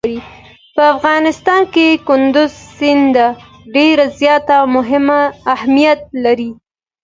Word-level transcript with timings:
په 0.75 0.83
افغانستان 0.95 1.61
کې 1.73 1.87
کندز 2.07 2.51
سیند 2.77 3.15
ډېر 3.75 3.97
زیات 4.19 4.45
اهمیت 5.55 5.99
لري. 6.23 6.51